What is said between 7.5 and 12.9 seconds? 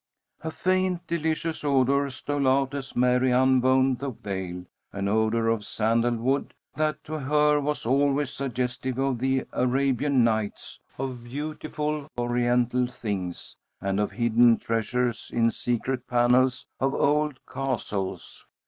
was always suggestive of the "Arabian Nights," of beautiful Oriental